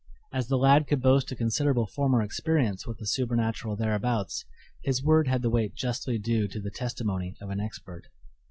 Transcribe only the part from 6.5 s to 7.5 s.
the testimony